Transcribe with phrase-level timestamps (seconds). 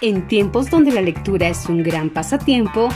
[0.00, 2.88] En tiempos donde la lectura es un gran pasatiempo,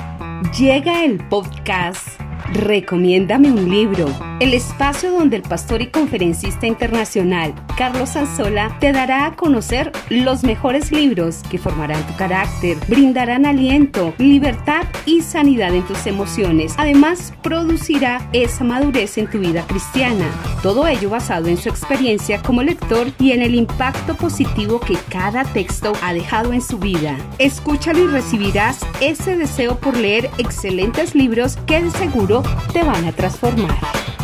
[0.57, 2.21] llega el podcast
[2.53, 4.07] Recomiéndame un libro,
[4.39, 10.45] el espacio donde el pastor y conferencista internacional Carlos Anzola te dará a conocer los
[10.45, 16.75] mejores libros que formarán tu carácter, brindarán aliento, libertad y sanidad en tus emociones.
[16.77, 20.26] Además, producirá esa madurez en tu vida cristiana.
[20.62, 25.45] Todo ello basado en su experiencia como lector y en el impacto positivo que cada
[25.45, 27.17] texto ha dejado en su vida.
[27.39, 32.42] Escúchalo y recibirás ese deseo por leer excelentes libros que de seguro
[32.73, 34.22] te van a transformar.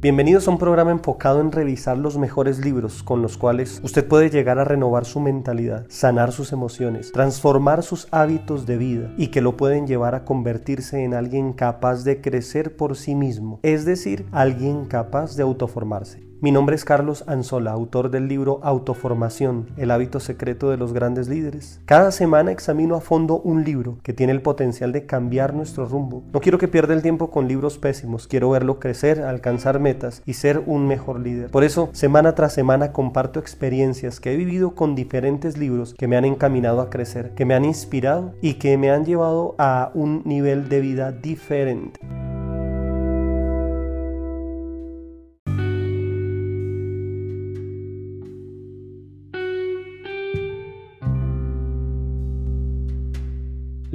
[0.00, 4.30] Bienvenidos a un programa enfocado en revisar los mejores libros con los cuales usted puede
[4.30, 9.40] llegar a renovar su mentalidad, sanar sus emociones, transformar sus hábitos de vida y que
[9.40, 14.26] lo pueden llevar a convertirse en alguien capaz de crecer por sí mismo, es decir,
[14.30, 16.27] alguien capaz de autoformarse.
[16.40, 21.26] Mi nombre es Carlos Anzola, autor del libro Autoformación, el hábito secreto de los grandes
[21.26, 21.80] líderes.
[21.84, 26.22] Cada semana examino a fondo un libro que tiene el potencial de cambiar nuestro rumbo.
[26.32, 30.34] No quiero que pierda el tiempo con libros pésimos, quiero verlo crecer, alcanzar metas y
[30.34, 31.50] ser un mejor líder.
[31.50, 36.16] Por eso, semana tras semana comparto experiencias que he vivido con diferentes libros que me
[36.16, 40.22] han encaminado a crecer, que me han inspirado y que me han llevado a un
[40.24, 41.98] nivel de vida diferente.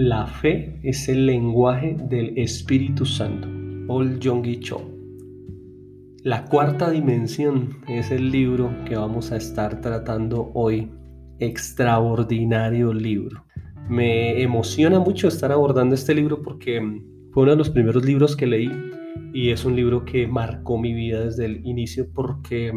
[0.05, 3.47] La fe es el lenguaje del Espíritu Santo.
[3.87, 4.81] Paul Yonggi Cho.
[6.23, 10.91] La cuarta dimensión es el libro que vamos a estar tratando hoy.
[11.39, 13.45] Extraordinario libro.
[13.87, 16.81] Me emociona mucho estar abordando este libro porque
[17.31, 18.69] fue uno de los primeros libros que leí
[19.33, 22.73] y es un libro que marcó mi vida desde el inicio porque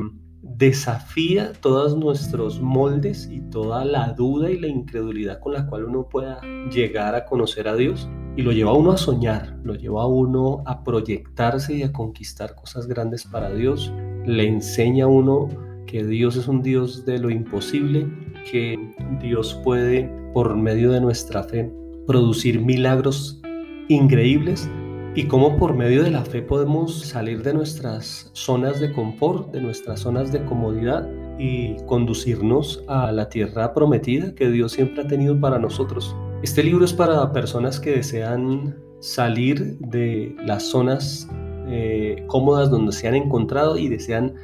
[0.54, 6.08] desafía todos nuestros moldes y toda la duda y la incredulidad con la cual uno
[6.08, 6.40] pueda
[6.70, 10.06] llegar a conocer a Dios y lo lleva a uno a soñar, lo lleva a
[10.06, 13.92] uno a proyectarse y a conquistar cosas grandes para Dios,
[14.24, 15.48] le enseña a uno
[15.86, 18.06] que Dios es un Dios de lo imposible,
[18.50, 18.76] que
[19.20, 21.72] Dios puede por medio de nuestra fe
[22.06, 23.40] producir milagros
[23.88, 24.68] increíbles
[25.16, 29.62] y cómo por medio de la fe podemos salir de nuestras zonas de confort, de
[29.62, 35.40] nuestras zonas de comodidad y conducirnos a la tierra prometida que Dios siempre ha tenido
[35.40, 36.14] para nosotros.
[36.42, 41.26] Este libro es para personas que desean salir de las zonas
[41.66, 44.34] eh, cómodas donde se han encontrado y desean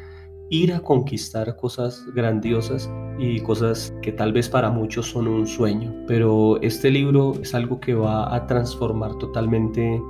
[0.51, 5.95] ir a conquistar cosas grandiosas y cosas que tal vez para muchos son un sueño.
[6.07, 10.01] Pero este libro es algo que va a transformar totalmente eh,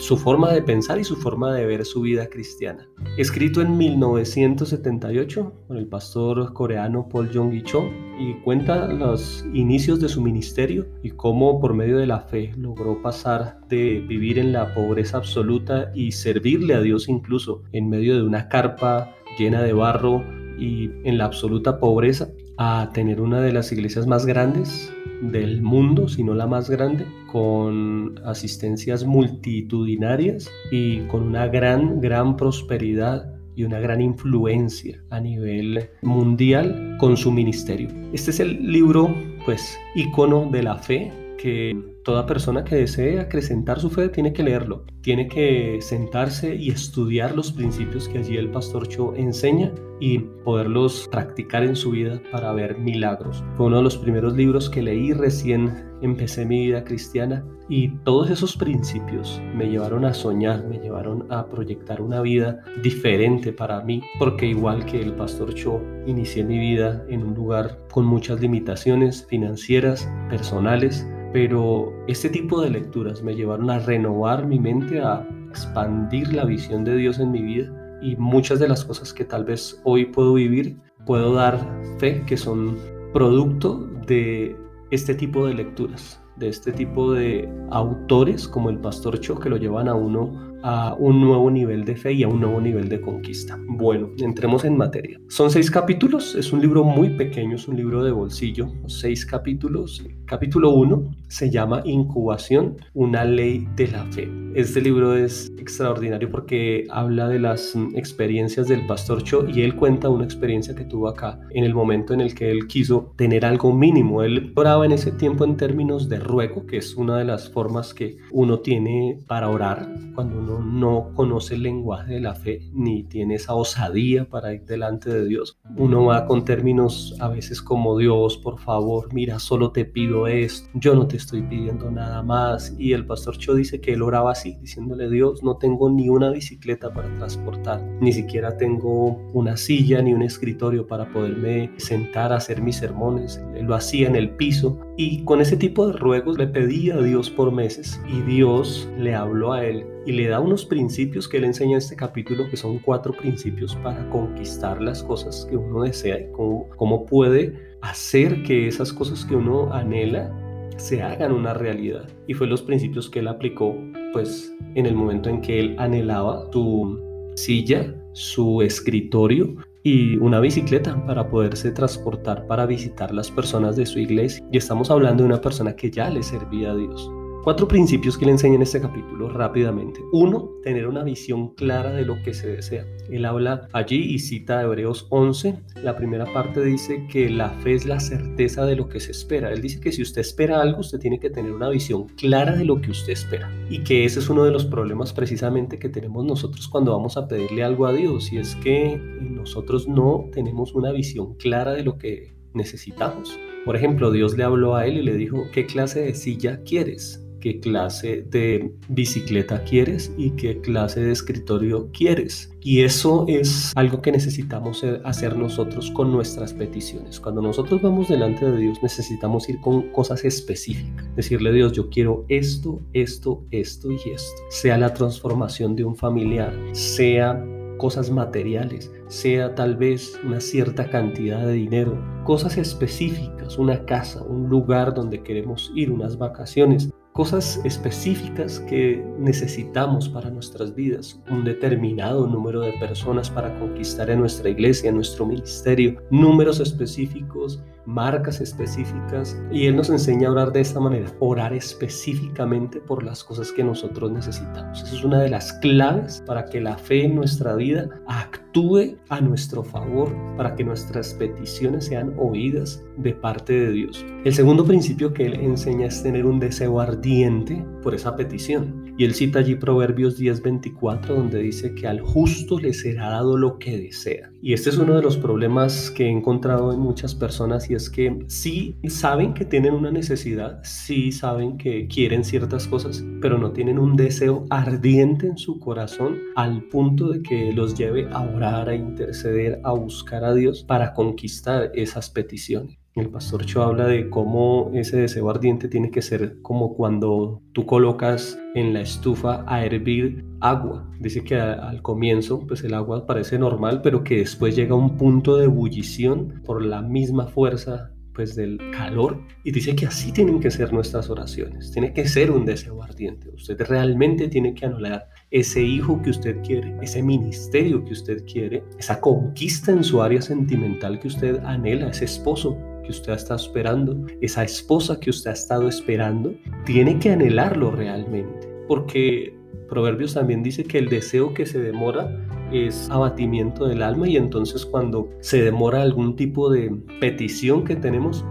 [0.00, 2.88] su forma de pensar y su forma de ver su vida cristiana.
[3.16, 7.84] Escrito en 1978 por el pastor coreano Paul Jong-gi Cho
[8.18, 13.00] y cuenta los inicios de su ministerio y cómo por medio de la fe logró
[13.02, 18.22] pasar de vivir en la pobreza absoluta y servirle a Dios incluso en medio de
[18.22, 20.24] una carpa llena de barro
[20.58, 22.28] y en la absoluta pobreza,
[22.58, 27.06] a tener una de las iglesias más grandes del mundo, si no la más grande,
[27.30, 35.90] con asistencias multitudinarias y con una gran, gran prosperidad y una gran influencia a nivel
[36.02, 37.88] mundial con su ministerio.
[38.12, 39.14] Este es el libro,
[39.44, 44.44] pues, icono de la fe que toda persona que desee acrecentar su fe tiene que
[44.44, 50.20] leerlo, tiene que sentarse y estudiar los principios que allí el pastor Cho enseña y
[50.20, 53.42] poderlos practicar en su vida para ver milagros.
[53.56, 58.30] Fue uno de los primeros libros que leí recién empecé mi vida cristiana y todos
[58.30, 64.00] esos principios me llevaron a soñar, me llevaron a proyectar una vida diferente para mí,
[64.20, 69.26] porque igual que el pastor Cho, inicié mi vida en un lugar con muchas limitaciones
[69.28, 76.32] financieras, personales, pero este tipo de lecturas me llevaron a renovar mi mente, a expandir
[76.32, 77.72] la visión de Dios en mi vida.
[78.02, 80.76] Y muchas de las cosas que tal vez hoy puedo vivir,
[81.06, 81.58] puedo dar
[81.98, 82.76] fe que son
[83.12, 84.56] producto de
[84.90, 89.56] este tipo de lecturas, de este tipo de autores como el Pastor Cho que lo
[89.56, 93.00] llevan a uno a un nuevo nivel de fe y a un nuevo nivel de
[93.00, 93.58] conquista.
[93.66, 95.20] Bueno, entremos en materia.
[95.28, 100.04] Son seis capítulos, es un libro muy pequeño, es un libro de bolsillo, seis capítulos.
[100.26, 104.30] Capítulo 1 se llama Incubación, una ley de la fe.
[104.54, 110.08] Este libro es extraordinario porque habla de las experiencias del pastor Cho y él cuenta
[110.08, 113.72] una experiencia que tuvo acá en el momento en el que él quiso tener algo
[113.72, 114.22] mínimo.
[114.22, 117.94] Él oraba en ese tiempo en términos de ruego, que es una de las formas
[117.94, 123.04] que uno tiene para orar cuando uno no conoce el lenguaje de la fe ni
[123.04, 125.58] tiene esa osadía para ir delante de Dios.
[125.76, 130.68] Uno va con términos a veces como Dios, por favor, mira, solo te pido esto,
[130.74, 132.74] yo no te estoy pidiendo nada más.
[132.78, 136.30] Y el pastor Cho dice que él oraba así, diciéndole Dios, no tengo ni una
[136.30, 142.36] bicicleta para transportar, ni siquiera tengo una silla ni un escritorio para poderme sentar a
[142.36, 143.42] hacer mis sermones.
[143.60, 147.30] Lo hacía en el piso y con ese tipo de ruegos le pedía a Dios
[147.30, 151.44] por meses y Dios le habló a él y le da unos principios que él
[151.44, 156.18] enseña en este capítulo, que son cuatro principios para conquistar las cosas que uno desea
[156.18, 160.32] y cómo, cómo puede hacer que esas cosas que uno anhela
[160.76, 162.08] se hagan una realidad.
[162.26, 163.74] Y fue los principios que él aplicó,
[164.12, 166.98] pues, en el momento en que él anhelaba su
[167.34, 173.98] silla, su escritorio y una bicicleta para poderse transportar para visitar las personas de su
[173.98, 174.44] iglesia.
[174.52, 177.10] Y estamos hablando de una persona que ya le servía a Dios.
[177.42, 180.00] Cuatro principios que le enseña en este capítulo rápidamente.
[180.12, 182.86] Uno, tener una visión clara de lo que se desea.
[183.10, 185.58] Él habla allí y cita Hebreos 11.
[185.82, 189.50] La primera parte dice que la fe es la certeza de lo que se espera.
[189.50, 192.64] Él dice que si usted espera algo, usted tiene que tener una visión clara de
[192.64, 193.50] lo que usted espera.
[193.68, 197.26] Y que ese es uno de los problemas precisamente que tenemos nosotros cuando vamos a
[197.26, 198.32] pedirle algo a Dios.
[198.32, 203.36] Y es que nosotros no tenemos una visión clara de lo que necesitamos.
[203.64, 207.18] Por ejemplo, Dios le habló a él y le dijo, ¿qué clase de silla quieres?
[207.42, 212.54] Qué clase de bicicleta quieres y qué clase de escritorio quieres.
[212.60, 217.18] Y eso es algo que necesitamos hacer nosotros con nuestras peticiones.
[217.18, 221.04] Cuando nosotros vamos delante de Dios necesitamos ir con cosas específicas.
[221.16, 224.42] Decirle a Dios, yo quiero esto, esto, esto y esto.
[224.48, 227.44] Sea la transformación de un familiar, sea
[227.76, 234.48] cosas materiales, sea tal vez una cierta cantidad de dinero, cosas específicas, una casa, un
[234.48, 242.26] lugar donde queremos ir, unas vacaciones cosas específicas que necesitamos para nuestras vidas, un determinado
[242.26, 249.36] número de personas para conquistar en nuestra iglesia, en nuestro ministerio, números específicos, marcas específicas
[249.50, 253.64] y Él nos enseña a orar de esta manera, orar específicamente por las cosas que
[253.64, 254.82] nosotros necesitamos.
[254.82, 259.20] Esa es una de las claves para que la fe en nuestra vida actúe a
[259.20, 264.04] nuestro favor, para que nuestras peticiones sean oídas de parte de Dios.
[264.24, 268.81] El segundo principio que Él enseña es tener un deseo ardiente por esa petición.
[269.02, 273.58] Y Él cita allí Proverbios 10:24 donde dice que al justo le será dado lo
[273.58, 274.30] que desea.
[274.40, 277.90] Y este es uno de los problemas que he encontrado en muchas personas y es
[277.90, 283.50] que sí saben que tienen una necesidad, sí saben que quieren ciertas cosas, pero no
[283.50, 288.68] tienen un deseo ardiente en su corazón al punto de que los lleve a orar,
[288.68, 292.81] a interceder, a buscar a Dios para conquistar esas peticiones.
[292.94, 297.64] El pastor Cho habla de cómo ese deseo ardiente tiene que ser como cuando tú
[297.64, 300.90] colocas en la estufa a hervir agua.
[301.00, 304.98] Dice que al comienzo pues el agua parece normal, pero que después llega a un
[304.98, 310.38] punto de ebullición por la misma fuerza pues del calor y dice que así tienen
[310.38, 311.70] que ser nuestras oraciones.
[311.70, 313.30] Tiene que ser un deseo ardiente.
[313.30, 318.64] Usted realmente tiene que anular ese hijo que usted quiere, ese ministerio que usted quiere,
[318.78, 324.06] esa conquista en su área sentimental que usted anhela, ese esposo que usted está esperando,
[324.20, 326.34] esa esposa que usted ha estado esperando,
[326.64, 329.34] tiene que anhelarlo realmente, porque
[329.68, 332.14] Proverbios también dice que el deseo que se demora
[332.52, 336.70] es abatimiento del alma y entonces cuando se demora algún tipo de
[337.00, 338.22] petición que tenemos,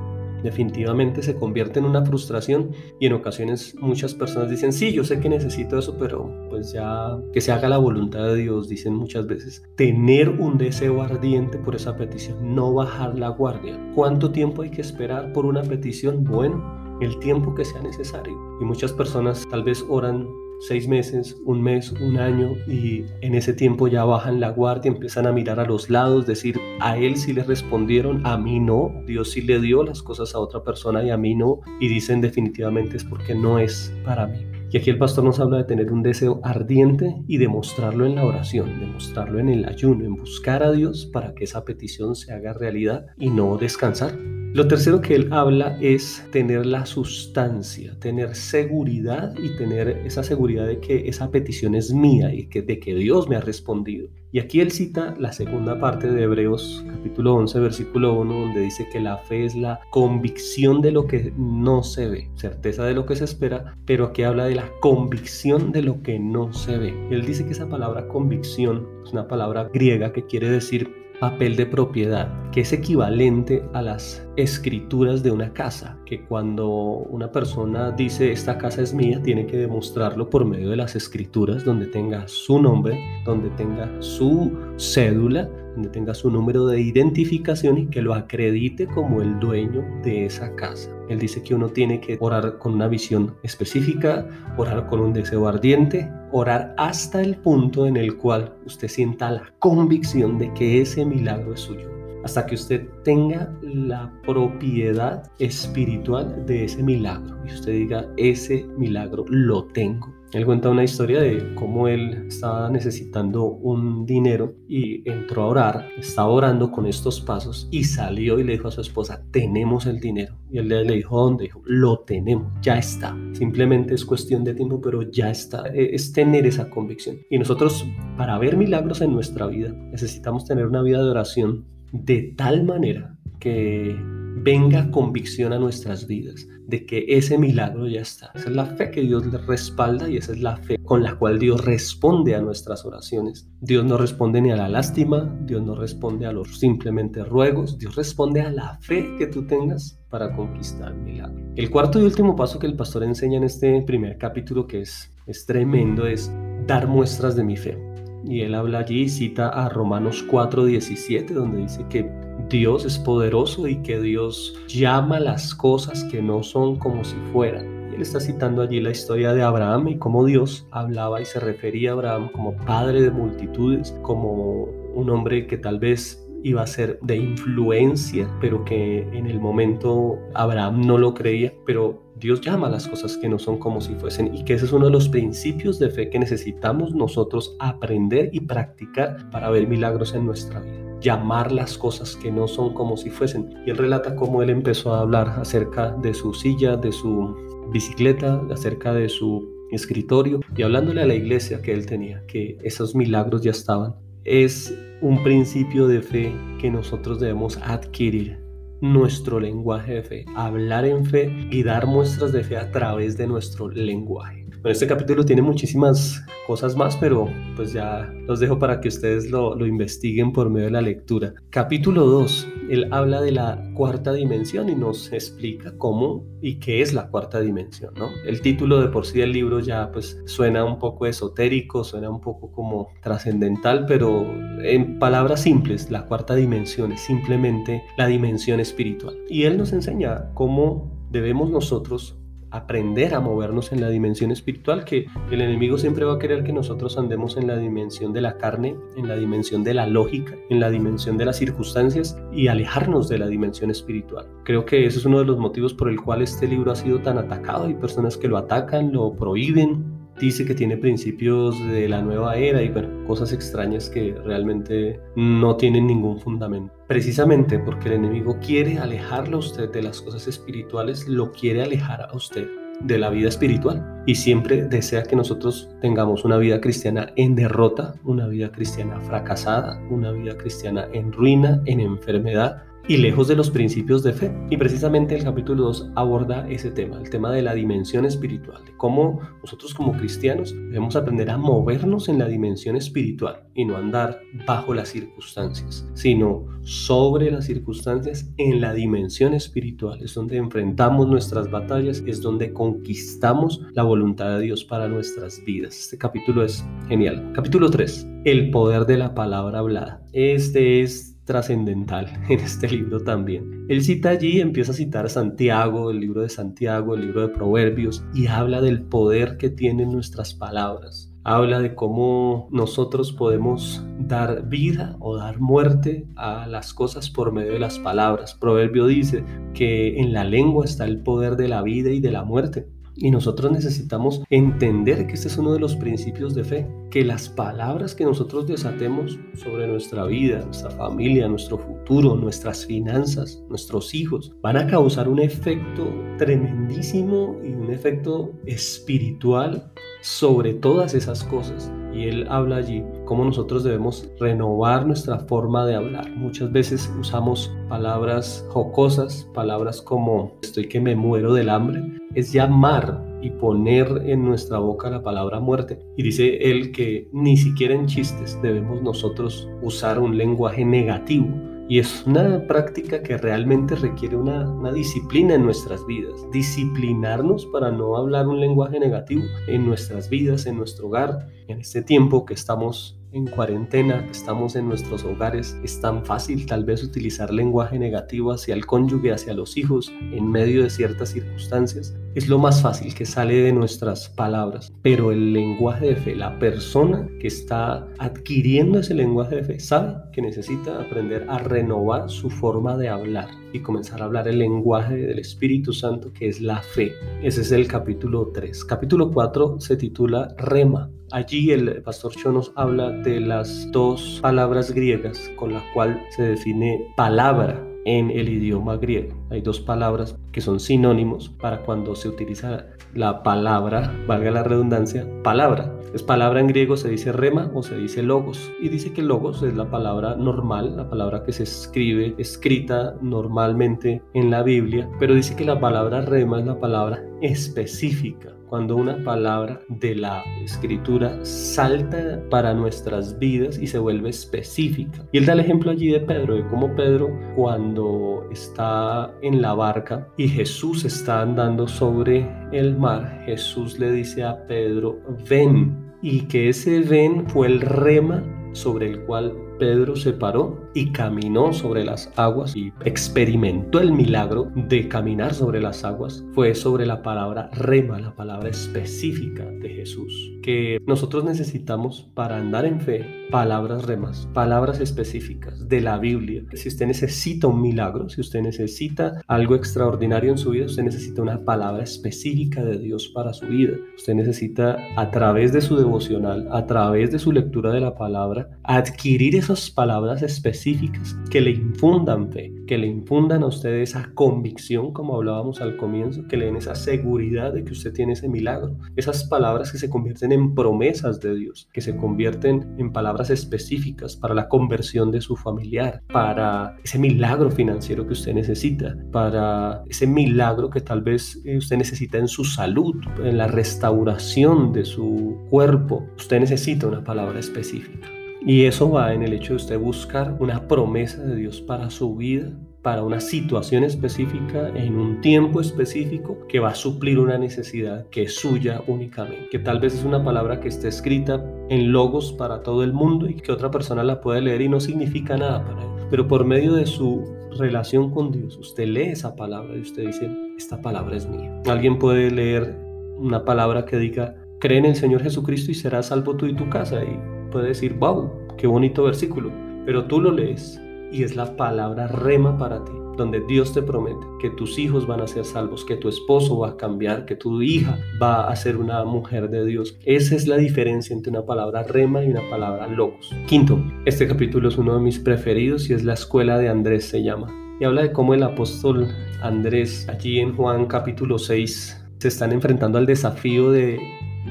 [0.43, 5.19] definitivamente se convierte en una frustración y en ocasiones muchas personas dicen, sí, yo sé
[5.19, 9.27] que necesito eso, pero pues ya que se haga la voluntad de Dios, dicen muchas
[9.27, 9.63] veces.
[9.75, 13.79] Tener un deseo ardiente por esa petición, no bajar la guardia.
[13.95, 16.23] ¿Cuánto tiempo hay que esperar por una petición?
[16.23, 18.37] Bueno, el tiempo que sea necesario.
[18.61, 20.27] Y muchas personas tal vez oran
[20.61, 25.27] seis meses, un mes, un año y en ese tiempo ya bajan la guardia, empiezan
[25.27, 29.31] a mirar a los lados, decir, a él sí le respondieron, a mí no, Dios
[29.31, 32.97] sí le dio las cosas a otra persona y a mí no, y dicen definitivamente
[32.97, 34.45] es porque no es para mí.
[34.71, 38.25] Y aquí el pastor nos habla de tener un deseo ardiente y demostrarlo en la
[38.25, 42.53] oración, demostrarlo en el ayuno, en buscar a Dios para que esa petición se haga
[42.53, 44.17] realidad y no descansar
[44.53, 50.67] Lo tercero que él habla es tener la sustancia, tener seguridad y tener esa seguridad
[50.67, 54.09] de que esa petición es mía y que, de que Dios me ha respondido.
[54.33, 58.89] Y aquí él cita la segunda parte de Hebreos capítulo 11 versículo 1 donde dice
[58.91, 63.05] que la fe es la convicción de lo que no se ve, certeza de lo
[63.05, 66.93] que se espera, pero aquí habla de la convicción de lo que no se ve.
[67.09, 71.67] Él dice que esa palabra convicción es una palabra griega que quiere decir papel de
[71.67, 78.31] propiedad, que es equivalente a las escrituras de una casa, que cuando una persona dice
[78.31, 82.61] esta casa es mía, tiene que demostrarlo por medio de las escrituras, donde tenga su
[82.61, 88.87] nombre, donde tenga su cédula, donde tenga su número de identificación y que lo acredite
[88.87, 90.91] como el dueño de esa casa.
[91.09, 95.47] Él dice que uno tiene que orar con una visión específica, orar con un deseo
[95.47, 101.05] ardiente, orar hasta el punto en el cual usted sienta la convicción de que ese
[101.05, 101.90] milagro es suyo
[102.23, 109.25] hasta que usted tenga la propiedad espiritual de ese milagro y usted diga, ese milagro
[109.27, 110.21] lo tengo.
[110.33, 115.87] Él cuenta una historia de cómo él estaba necesitando un dinero y entró a orar,
[115.97, 119.99] estaba orando con estos pasos y salió y le dijo a su esposa, tenemos el
[119.99, 120.37] dinero.
[120.49, 121.43] Y él le dijo, ¿dónde?
[121.45, 123.13] Dijo, lo tenemos, ya está.
[123.33, 125.67] Simplemente es cuestión de tiempo, pero ya está.
[125.67, 127.17] E, es tener esa convicción.
[127.29, 127.85] Y nosotros,
[128.15, 133.17] para ver milagros en nuestra vida, necesitamos tener una vida de oración de tal manera
[133.39, 133.95] que
[134.43, 138.31] venga convicción a nuestras vidas de que ese milagro ya está.
[138.33, 141.15] Esa es la fe que Dios le respalda y esa es la fe con la
[141.15, 143.49] cual Dios responde a nuestras oraciones.
[143.59, 147.95] Dios no responde ni a la lástima, Dios no responde a los simplemente ruegos, Dios
[147.95, 151.41] responde a la fe que tú tengas para conquistar el milagro.
[151.55, 155.11] El cuarto y último paso que el pastor enseña en este primer capítulo que es,
[155.27, 156.31] es tremendo es
[156.67, 157.90] dar muestras de mi fe.
[158.23, 162.09] Y él habla allí, cita a Romanos 4:17, donde dice que
[162.49, 167.89] Dios es poderoso y que Dios llama las cosas que no son como si fueran.
[167.91, 171.39] Y él está citando allí la historia de Abraham y cómo Dios hablaba y se
[171.39, 176.67] refería a Abraham como padre de multitudes, como un hombre que tal vez iba a
[176.67, 182.67] ser de influencia, pero que en el momento Abraham no lo creía, pero Dios llama
[182.67, 184.91] a las cosas que no son como si fuesen y que ese es uno de
[184.91, 190.59] los principios de fe que necesitamos nosotros aprender y practicar para ver milagros en nuestra
[190.59, 190.99] vida.
[190.99, 193.55] Llamar las cosas que no son como si fuesen.
[193.65, 197.35] Y él relata cómo él empezó a hablar acerca de su silla, de su
[197.71, 202.93] bicicleta, acerca de su escritorio y hablándole a la iglesia que él tenía, que esos
[202.93, 203.95] milagros ya estaban.
[204.23, 208.39] Es un principio de fe que nosotros debemos adquirir
[208.81, 213.27] nuestro lenguaje de fe, hablar en fe y dar muestras de fe a través de
[213.27, 214.40] nuestro lenguaje.
[214.61, 219.31] Bueno, este capítulo tiene muchísimas cosas más, pero pues ya los dejo para que ustedes
[219.31, 221.33] lo, lo investiguen por medio de la lectura.
[221.49, 226.93] Capítulo 2, él habla de la cuarta dimensión y nos explica cómo y qué es
[226.93, 228.09] la cuarta dimensión, ¿no?
[228.23, 232.21] El título de por sí del libro ya pues suena un poco esotérico, suena un
[232.21, 234.27] poco como trascendental, pero
[234.61, 239.17] en palabras simples, la cuarta dimensión es simplemente la dimensión espiritual.
[239.27, 242.20] Y él nos enseña cómo debemos nosotros
[242.51, 246.53] aprender a movernos en la dimensión espiritual, que el enemigo siempre va a querer que
[246.53, 250.59] nosotros andemos en la dimensión de la carne, en la dimensión de la lógica, en
[250.59, 254.27] la dimensión de las circunstancias y alejarnos de la dimensión espiritual.
[254.43, 256.99] Creo que ese es uno de los motivos por el cual este libro ha sido
[256.99, 257.65] tan atacado.
[257.65, 262.61] Hay personas que lo atacan, lo prohíben, dice que tiene principios de la nueva era
[262.61, 266.73] y bueno, cosas extrañas que realmente no tienen ningún fundamento.
[266.91, 272.01] Precisamente porque el enemigo quiere alejarlo a usted de las cosas espirituales, lo quiere alejar
[272.01, 272.49] a usted
[272.81, 274.03] de la vida espiritual.
[274.05, 279.81] Y siempre desea que nosotros tengamos una vida cristiana en derrota, una vida cristiana fracasada,
[279.89, 284.31] una vida cristiana en ruina, en enfermedad, y lejos de los principios de fe.
[284.49, 288.75] Y precisamente el capítulo 2 aborda ese tema, el tema de la dimensión espiritual, de
[288.77, 294.19] cómo nosotros como cristianos debemos aprender a movernos en la dimensión espiritual y no andar
[294.47, 300.01] bajo las circunstancias, sino sobre las circunstancias en la dimensión espiritual.
[300.01, 305.77] Es donde enfrentamos nuestras batallas, es donde conquistamos la voluntad de Dios para nuestras vidas.
[305.77, 307.31] Este capítulo es genial.
[307.33, 308.07] Capítulo 3.
[308.25, 310.03] El poder de la palabra hablada.
[310.13, 313.65] Este es trascendental en este libro también.
[313.69, 317.29] Él cita allí, empieza a citar a Santiago, el libro de Santiago, el libro de
[317.29, 321.13] Proverbios, y habla del poder que tienen nuestras palabras.
[321.23, 327.53] Habla de cómo nosotros podemos dar vida o dar muerte a las cosas por medio
[327.53, 328.33] de las palabras.
[328.33, 329.23] Proverbio dice
[329.53, 332.67] que en la lengua está el poder de la vida y de la muerte.
[333.01, 337.27] Y nosotros necesitamos entender que este es uno de los principios de fe, que las
[337.29, 344.35] palabras que nosotros desatemos sobre nuestra vida, nuestra familia, nuestro futuro, nuestras finanzas, nuestros hijos,
[344.43, 351.71] van a causar un efecto tremendísimo y un efecto espiritual sobre todas esas cosas.
[351.93, 356.09] Y él habla allí cómo nosotros debemos renovar nuestra forma de hablar.
[356.11, 361.83] Muchas veces usamos palabras jocosas, palabras como estoy que me muero del hambre.
[362.15, 365.79] Es llamar y poner en nuestra boca la palabra muerte.
[365.97, 371.27] Y dice él que ni siquiera en chistes debemos nosotros usar un lenguaje negativo
[371.67, 376.13] y es una práctica que realmente requiere una, disciplina en nuestras vidas.
[376.31, 381.81] Disciplinarnos para no hablar un lenguaje negativo en nuestras vidas, en nuestro hogar, en este
[381.81, 387.33] tiempo que estamos en cuarentena, estamos en nuestros hogares, es tan fácil tal vez utilizar
[387.33, 391.93] lenguaje negativo hacia el cónyuge, hacia los hijos, en medio de ciertas circunstancias.
[392.15, 396.39] Es lo más fácil que sale de nuestras palabras, pero el lenguaje de fe, la
[396.39, 402.29] persona que está adquiriendo ese lenguaje de fe, sabe que necesita aprender a renovar su
[402.29, 406.61] forma de hablar y comenzar a hablar el lenguaje del Espíritu Santo, que es la
[406.61, 406.93] fe.
[407.21, 408.65] Ese es el capítulo 3.
[408.65, 410.89] Capítulo 4 se titula Rema.
[411.11, 416.87] Allí el pastor Chonos habla de las dos palabras griegas con la cual se define
[416.95, 419.13] palabra en el idioma griego.
[419.29, 425.05] Hay dos palabras que son sinónimos para cuando se utiliza la palabra, valga la redundancia,
[425.21, 425.73] palabra.
[425.93, 428.49] Es palabra en griego se dice rema o se dice logos.
[428.61, 434.01] Y dice que logos es la palabra normal, la palabra que se escribe, escrita normalmente
[434.13, 439.01] en la Biblia, pero dice que la palabra rema es la palabra específica cuando una
[439.01, 445.07] palabra de la escritura salta para nuestras vidas y se vuelve específica.
[445.13, 449.53] Y él da el ejemplo allí de Pedro, de cómo Pedro cuando está en la
[449.53, 456.23] barca y Jesús está andando sobre el mar, Jesús le dice a Pedro, ven, y
[456.23, 461.85] que ese ven fue el rema sobre el cual Pedro se paró y caminó sobre
[461.85, 466.25] las aguas y experimentó el milagro de caminar sobre las aguas.
[466.33, 472.65] Fue sobre la palabra rema, la palabra específica de Jesús, que nosotros necesitamos para andar
[472.65, 476.43] en fe palabras remas, palabras específicas de la Biblia.
[476.53, 481.21] Si usted necesita un milagro, si usted necesita algo extraordinario en su vida, usted necesita
[481.21, 483.77] una palabra específica de Dios para su vida.
[483.95, 488.49] Usted necesita a través de su devocional, a través de su lectura de la palabra,
[488.63, 494.93] adquirir esa palabras específicas que le infundan fe, que le infundan a usted esa convicción,
[494.93, 498.77] como hablábamos al comienzo, que le den esa seguridad de que usted tiene ese milagro.
[498.95, 504.15] Esas palabras que se convierten en promesas de Dios, que se convierten en palabras específicas
[504.15, 510.07] para la conversión de su familiar, para ese milagro financiero que usted necesita, para ese
[510.07, 515.37] milagro que tal vez eh, usted necesita en su salud, en la restauración de su
[515.49, 516.07] cuerpo.
[516.15, 518.10] Usted necesita una palabra específica.
[518.43, 522.15] Y eso va en el hecho de usted buscar una promesa de Dios para su
[522.15, 522.51] vida,
[522.81, 528.23] para una situación específica, en un tiempo específico, que va a suplir una necesidad que
[528.23, 529.49] es suya únicamente.
[529.51, 533.29] Que tal vez es una palabra que esté escrita en logos para todo el mundo
[533.29, 535.89] y que otra persona la puede leer y no significa nada para él.
[536.09, 537.23] Pero por medio de su
[537.59, 541.61] relación con Dios, usted lee esa palabra y usted dice, esta palabra es mía.
[541.67, 542.75] Alguien puede leer
[543.17, 546.67] una palabra que diga, cree en el Señor Jesucristo y serás salvo tú y tu
[546.69, 547.03] casa.
[547.03, 547.19] Y
[547.51, 549.51] puede decir, wow, qué bonito versículo,
[549.85, 554.25] pero tú lo lees y es la palabra rema para ti, donde Dios te promete
[554.39, 557.61] que tus hijos van a ser salvos, que tu esposo va a cambiar, que tu
[557.61, 559.97] hija va a ser una mujer de Dios.
[560.05, 563.29] Esa es la diferencia entre una palabra rema y una palabra logos.
[563.45, 567.21] Quinto, este capítulo es uno de mis preferidos y es la escuela de Andrés se
[567.21, 567.53] llama.
[567.79, 569.07] Y habla de cómo el apóstol
[569.41, 573.99] Andrés, allí en Juan capítulo 6, se están enfrentando al desafío de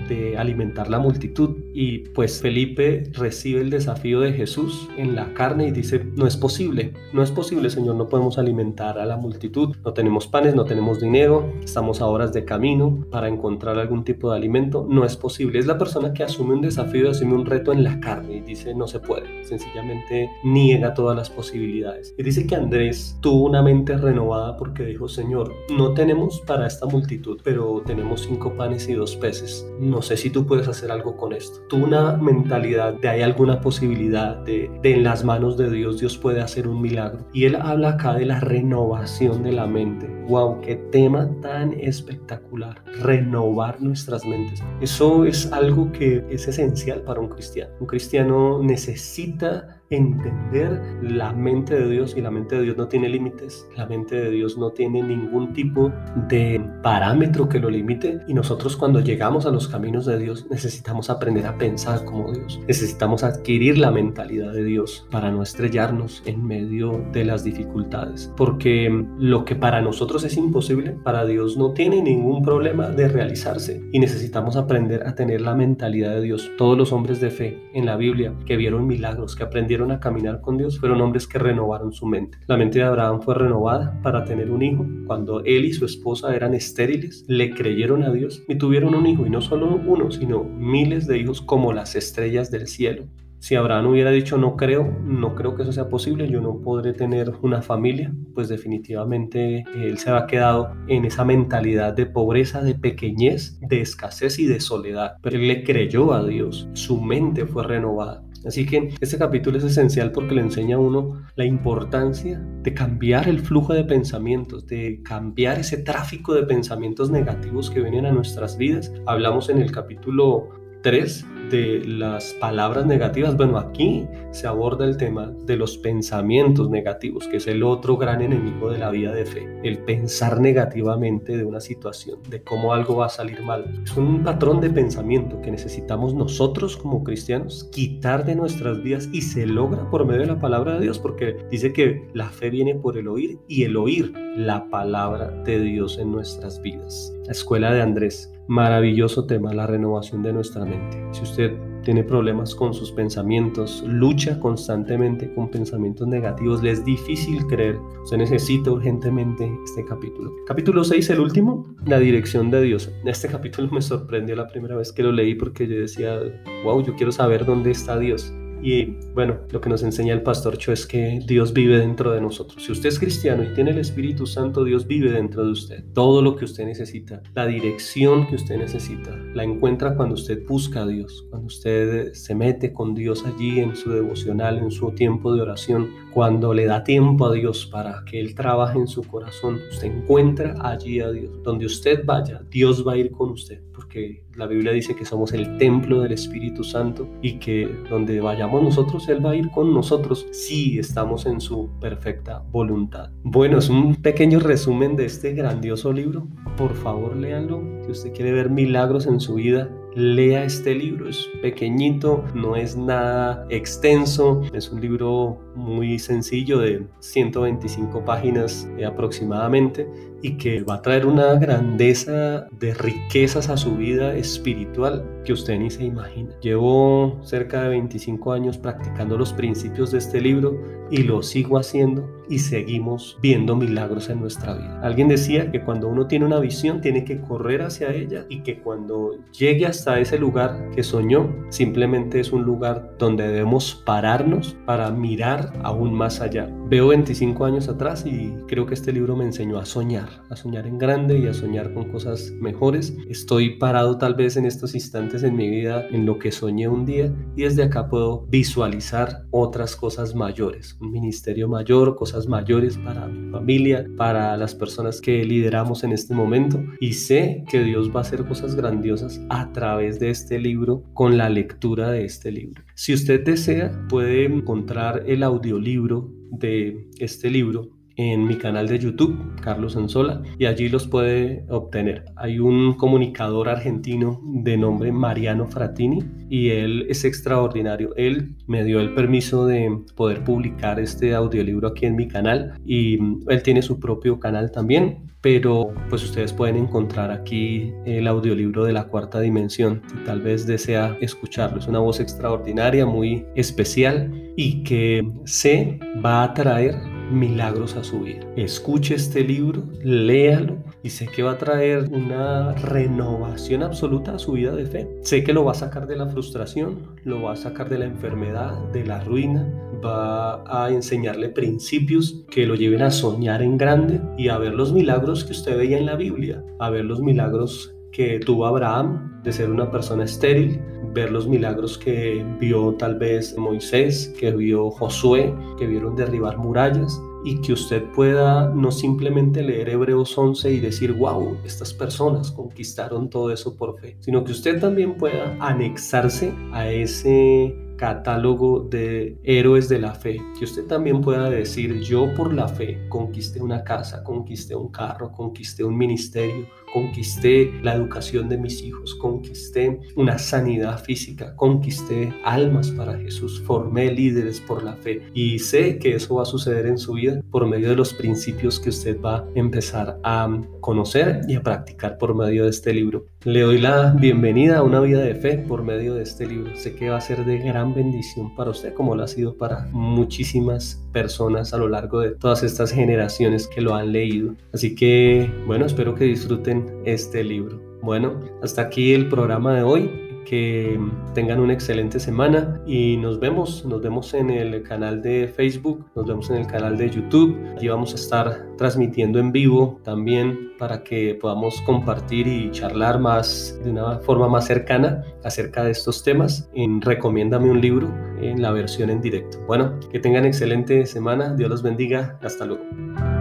[0.09, 1.57] de alimentar la multitud.
[1.72, 6.37] Y pues Felipe recibe el desafío de Jesús en la carne y dice, no es
[6.37, 10.64] posible, no es posible Señor, no podemos alimentar a la multitud, no tenemos panes, no
[10.64, 15.16] tenemos dinero, estamos a horas de camino para encontrar algún tipo de alimento, no es
[15.16, 15.59] posible.
[15.59, 18.74] Es la persona que asume un desafío, asume un reto en la carne y dice,
[18.74, 22.14] no se puede, sencillamente niega todas las posibilidades.
[22.16, 26.87] Y dice que Andrés tuvo una mente renovada porque dijo, Señor, no tenemos para esta
[26.87, 31.16] multitud, pero tenemos cinco panes y dos peces no sé si tú puedes hacer algo
[31.16, 31.60] con esto.
[31.68, 36.40] Tú una mentalidad de hay alguna posibilidad de, en las manos de Dios Dios puede
[36.40, 37.26] hacer un milagro.
[37.32, 40.06] Y él habla acá de la renovación de la mente.
[40.28, 42.84] Wow, qué tema tan espectacular.
[43.00, 44.62] Renovar nuestras mentes.
[44.80, 47.72] Eso es algo que es esencial para un cristiano.
[47.80, 53.09] Un cristiano necesita entender la mente de Dios y la mente de Dios no tiene
[53.09, 55.92] límites, la mente de Dios no tiene ningún tipo
[56.29, 61.11] de parámetro que lo limite y nosotros cuando llegamos a los caminos de Dios necesitamos
[61.11, 66.46] aprender a pensar como Dios, necesitamos adquirir la mentalidad de Dios para no estrellarnos en
[66.46, 72.00] medio de las dificultades, porque lo que para nosotros es imposible, para Dios no tiene
[72.00, 76.48] ningún problema de realizarse y necesitamos aprender a tener la mentalidad de Dios.
[76.57, 80.40] Todos los hombres de fe en la Biblia que vieron milagros, que aprendieron a caminar
[80.40, 82.38] con Dios, fueron hombres que renovaron su mente.
[82.46, 84.86] La mente de Abraham fue renovada para tener un hijo.
[85.06, 89.26] Cuando él y su esposa eran estériles, le creyeron a Dios y tuvieron un hijo,
[89.26, 93.04] y no solo uno, sino miles de hijos como las estrellas del cielo.
[93.40, 96.92] Si Abraham hubiera dicho no creo, no creo que eso sea posible, yo no podré
[96.92, 102.74] tener una familia, pues definitivamente él se ha quedado en esa mentalidad de pobreza, de
[102.74, 105.14] pequeñez, de escasez y de soledad.
[105.22, 108.22] Pero él le creyó a Dios, su mente fue renovada.
[108.44, 113.29] Así que este capítulo es esencial porque le enseña a uno la importancia de cambiar
[113.29, 118.57] el flujo de pensamientos, de cambiar ese tráfico de pensamientos negativos que vienen a nuestras
[118.57, 118.92] vidas.
[119.07, 120.48] Hablamos en el capítulo
[120.83, 127.26] 3 de las palabras negativas, bueno, aquí se aborda el tema de los pensamientos negativos,
[127.26, 131.44] que es el otro gran enemigo de la vida de fe, el pensar negativamente de
[131.44, 133.82] una situación, de cómo algo va a salir mal.
[133.84, 139.22] Es un patrón de pensamiento que necesitamos nosotros como cristianos quitar de nuestras vidas y
[139.22, 142.76] se logra por medio de la palabra de Dios, porque dice que la fe viene
[142.76, 147.12] por el oír y el oír la palabra de Dios en nuestras vidas.
[147.26, 151.00] La escuela de Andrés maravilloso tema, la renovación de nuestra mente.
[151.12, 151.52] Si usted
[151.84, 158.16] tiene problemas con sus pensamientos, lucha constantemente con pensamientos negativos, le es difícil creer, usted
[158.16, 160.34] necesita urgentemente este capítulo.
[160.48, 162.90] Capítulo 6, el último, la dirección de Dios.
[163.04, 166.18] Este capítulo me sorprendió la primera vez que lo leí porque yo decía,
[166.64, 168.34] wow, yo quiero saber dónde está Dios.
[168.62, 172.20] Y bueno, lo que nos enseña el pastor Cho es que Dios vive dentro de
[172.20, 172.62] nosotros.
[172.62, 175.85] Si usted es cristiano y tiene el Espíritu Santo, Dios vive dentro de usted.
[175.94, 180.83] Todo lo que usted necesita, la dirección que usted necesita, la encuentra cuando usted busca
[180.83, 185.35] a Dios, cuando usted se mete con Dios allí en su devocional, en su tiempo
[185.35, 189.61] de oración, cuando le da tiempo a Dios para que Él trabaje en su corazón.
[189.70, 191.31] Usted encuentra allí a Dios.
[191.42, 195.33] Donde usted vaya, Dios va a ir con usted, porque la Biblia dice que somos
[195.33, 199.73] el templo del Espíritu Santo y que donde vayamos nosotros, Él va a ir con
[199.75, 203.11] nosotros si estamos en su perfecta voluntad.
[203.23, 206.27] Bueno, es un pequeño resumen de este grandioso libro.
[206.57, 207.62] Por favor, léanlo.
[207.85, 211.09] Si usted quiere ver milagros en su vida, lea este libro.
[211.09, 218.84] Es pequeñito, no es nada extenso, es un libro muy sencillo de 125 páginas eh,
[218.84, 219.88] aproximadamente
[220.22, 225.58] y que va a traer una grandeza de riquezas a su vida espiritual que usted
[225.58, 226.30] ni se imagina.
[226.40, 230.60] Llevo cerca de 25 años practicando los principios de este libro
[230.90, 234.80] y lo sigo haciendo y seguimos viendo milagros en nuestra vida.
[234.82, 238.60] Alguien decía que cuando uno tiene una visión tiene que correr hacia ella y que
[238.60, 244.90] cuando llegue hasta ese lugar que soñó, simplemente es un lugar donde debemos pararnos para
[244.90, 246.48] mirar aún más allá.
[246.68, 250.66] Veo 25 años atrás y creo que este libro me enseñó a soñar, a soñar
[250.66, 252.96] en grande y a soñar con cosas mejores.
[253.09, 256.87] Estoy parado tal vez en estos instantes en mi vida en lo que soñé un
[256.87, 263.07] día y desde acá puedo visualizar otras cosas mayores, un ministerio mayor, cosas mayores para
[263.07, 268.00] mi familia, para las personas que lideramos en este momento y sé que Dios va
[268.00, 272.62] a hacer cosas grandiosas a través de este libro con la lectura de este libro.
[272.74, 279.18] Si usted desea, puede encontrar el audiolibro de este libro en mi canal de YouTube,
[279.42, 282.05] Carlos Anzola, y allí los puede obtener.
[282.16, 287.94] Hay un comunicador argentino de nombre Mariano Fratini y él es extraordinario.
[287.96, 292.98] Él me dio el permiso de poder publicar este audiolibro aquí en mi canal y
[293.29, 298.72] él tiene su propio canal también, pero pues ustedes pueden encontrar aquí el audiolibro de
[298.72, 301.59] la cuarta dimensión si tal vez desea escucharlo.
[301.59, 306.76] Es una voz extraordinaria, muy especial y que se va a traer
[307.11, 308.27] milagros a su vida.
[308.37, 314.33] Escuche este libro, léalo y sé que va a traer una renovación absoluta a su
[314.33, 314.88] vida de fe.
[315.03, 317.87] Sé que lo va a sacar de la frustración, lo va a sacar de la
[317.87, 319.46] enfermedad, de la ruina,
[319.85, 324.73] va a enseñarle principios que lo lleven a soñar en grande y a ver los
[324.73, 329.33] milagros que usted veía en la Biblia, a ver los milagros que tuvo Abraham de
[329.33, 330.61] ser una persona estéril,
[330.92, 337.00] ver los milagros que vio tal vez Moisés, que vio Josué, que vieron derribar murallas
[337.24, 343.11] y que usted pueda no simplemente leer Hebreos 11 y decir, wow, estas personas conquistaron
[343.11, 349.70] todo eso por fe, sino que usted también pueda anexarse a ese catálogo de héroes
[349.70, 354.05] de la fe, que usted también pueda decir, yo por la fe conquisté una casa,
[354.05, 360.83] conquisté un carro, conquisté un ministerio, conquisté la educación de mis hijos, conquisté una sanidad
[360.83, 366.22] física, conquisté almas para Jesús, formé líderes por la fe y sé que eso va
[366.22, 369.98] a suceder en su vida por medio de los principios que usted va a empezar
[370.02, 373.06] a conocer y a practicar por medio de este libro.
[373.24, 376.56] Le doy la bienvenida a una vida de fe por medio de este libro.
[376.56, 379.68] Sé que va a ser de gran bendición para usted como lo ha sido para
[379.72, 384.35] muchísimas personas a lo largo de todas estas generaciones que lo han leído.
[384.52, 387.61] Así que, bueno, espero que disfruten este libro.
[387.83, 390.79] Bueno, hasta aquí el programa de hoy que
[391.14, 396.07] tengan una excelente semana y nos vemos, nos vemos en el canal de Facebook, nos
[396.07, 397.37] vemos en el canal de YouTube.
[397.57, 403.59] Allí vamos a estar transmitiendo en vivo también para que podamos compartir y charlar más
[403.64, 406.49] de una forma más cercana acerca de estos temas
[406.81, 409.40] Recomiéndame un libro en la versión en directo.
[409.46, 413.19] Bueno, que tengan excelente semana, Dios los bendiga, hasta luego.